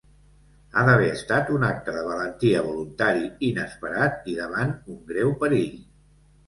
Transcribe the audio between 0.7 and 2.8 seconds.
Ha d'haver estat un acte de valentia